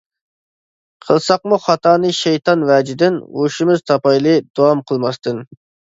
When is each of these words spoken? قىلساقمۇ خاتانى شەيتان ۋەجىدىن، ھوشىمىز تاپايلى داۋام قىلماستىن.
قىلساقمۇ 1.07 1.59
خاتانى 1.67 2.11
شەيتان 2.21 2.65
ۋەجىدىن، 2.71 3.19
ھوشىمىز 3.37 3.85
تاپايلى 3.93 4.35
داۋام 4.61 4.83
قىلماستىن. 4.93 5.45